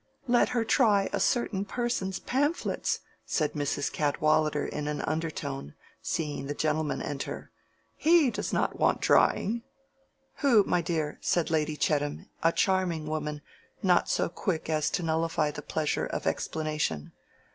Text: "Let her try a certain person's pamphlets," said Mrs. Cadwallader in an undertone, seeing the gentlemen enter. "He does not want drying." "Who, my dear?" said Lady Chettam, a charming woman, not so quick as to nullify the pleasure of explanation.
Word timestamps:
"Let 0.27 0.49
her 0.49 0.65
try 0.65 1.11
a 1.13 1.19
certain 1.19 1.63
person's 1.63 2.17
pamphlets," 2.17 3.01
said 3.23 3.53
Mrs. 3.53 3.93
Cadwallader 3.93 4.65
in 4.65 4.87
an 4.87 5.01
undertone, 5.01 5.75
seeing 6.01 6.47
the 6.47 6.55
gentlemen 6.55 7.03
enter. 7.03 7.51
"He 7.93 8.31
does 8.31 8.51
not 8.51 8.79
want 8.79 8.99
drying." 9.01 9.61
"Who, 10.37 10.63
my 10.63 10.81
dear?" 10.81 11.19
said 11.21 11.51
Lady 11.51 11.75
Chettam, 11.77 12.25
a 12.41 12.51
charming 12.51 13.05
woman, 13.05 13.43
not 13.83 14.09
so 14.09 14.27
quick 14.27 14.71
as 14.71 14.89
to 14.89 15.03
nullify 15.03 15.51
the 15.51 15.61
pleasure 15.61 16.07
of 16.07 16.25
explanation. 16.25 17.11